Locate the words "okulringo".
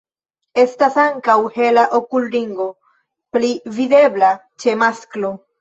1.99-2.67